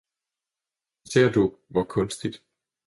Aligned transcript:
Ser 1.03 1.29
du, 1.29 1.57
hvor 1.69 1.83
kunstigt! 1.83 2.43